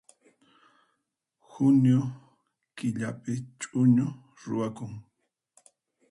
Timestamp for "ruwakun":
4.43-4.93